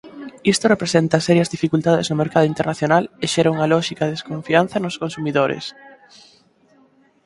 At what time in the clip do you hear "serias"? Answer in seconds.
1.27-1.51